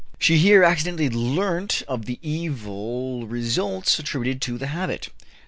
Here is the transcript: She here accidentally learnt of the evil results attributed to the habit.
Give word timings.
She 0.17 0.37
here 0.39 0.63
accidentally 0.63 1.11
learnt 1.11 1.83
of 1.87 2.05
the 2.05 2.17
evil 2.23 3.27
results 3.27 3.99
attributed 3.99 4.41
to 4.41 4.57
the 4.57 4.65
habit. 4.65 5.09